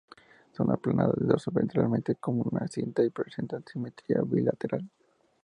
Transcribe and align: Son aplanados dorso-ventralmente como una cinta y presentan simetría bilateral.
Son 0.51 0.71
aplanados 0.71 1.19
dorso-ventralmente 1.27 2.15
como 2.15 2.41
una 2.49 2.67
cinta 2.67 3.03
y 3.03 3.11
presentan 3.11 3.63
simetría 3.71 4.21
bilateral. 4.25 4.89